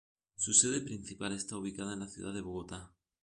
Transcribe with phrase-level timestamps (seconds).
[0.35, 2.91] Su sede principal está ubicada en la ciudad de Bogotá.